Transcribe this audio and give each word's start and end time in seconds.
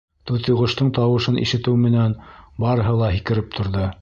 Тутыйғоштоң 0.29 0.89
тауышын 0.99 1.37
ишетеү 1.43 1.77
менән 1.85 2.17
барыһы 2.67 2.97
ла 3.05 3.13
һикереп 3.19 3.59
торҙо. 3.61 3.91